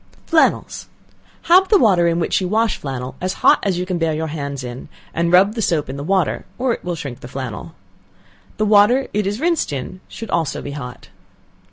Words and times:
Flannels. 0.25 0.87
Have 1.43 1.67
the 1.69 1.77
water 1.77 2.07
in 2.07 2.19
which 2.19 2.41
you 2.41 2.47
wash 2.47 2.75
flannel 2.77 3.13
as 3.21 3.33
hot 3.45 3.59
as 3.61 3.77
you 3.77 3.85
can 3.85 3.99
bear 3.99 4.15
your 4.15 4.29
hands 4.33 4.63
in, 4.63 4.89
and 5.13 5.31
rub 5.31 5.53
the 5.53 5.61
soap 5.61 5.89
in 5.91 5.95
the 5.95 6.03
water, 6.03 6.43
or 6.57 6.73
it 6.73 6.83
will 6.83 6.95
shrink 6.95 7.19
the 7.19 7.27
flannel. 7.27 7.75
The 8.57 8.65
water 8.65 9.09
it 9.13 9.27
is 9.27 9.39
rinsed 9.39 9.71
in 9.71 10.01
should 10.09 10.31
also 10.31 10.59
be 10.59 10.71
hot. 10.71 11.09